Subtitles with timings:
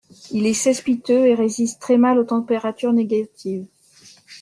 [0.31, 3.67] Il est cespiteux et résiste très mal aux températures négatives.